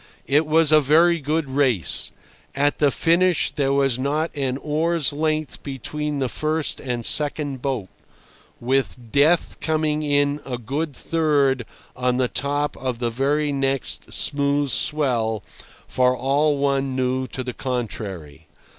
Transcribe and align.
It 0.25 0.47
was 0.47 0.71
a 0.71 0.81
very 0.81 1.19
good 1.19 1.47
race. 1.47 2.11
At 2.55 2.79
the 2.79 2.89
finish 2.89 3.51
there 3.51 3.71
was 3.71 3.99
not 3.99 4.31
an 4.35 4.57
oar's 4.57 5.13
length 5.13 5.61
between 5.61 6.17
the 6.17 6.27
first 6.27 6.79
and 6.79 7.05
second 7.05 7.61
boat, 7.61 7.87
with 8.59 9.11
Death 9.11 9.59
coming 9.59 10.01
in 10.01 10.41
a 10.43 10.57
good 10.57 10.95
third 10.95 11.67
on 11.95 12.17
the 12.17 12.27
top 12.27 12.75
of 12.77 12.97
the 12.97 13.11
very 13.11 13.51
next 13.51 14.11
smooth 14.11 14.71
swell, 14.71 15.43
for 15.87 16.17
all 16.17 16.57
one 16.57 16.95
knew 16.95 17.27
to 17.27 17.43
the 17.43 17.53
contrary. 17.53 18.47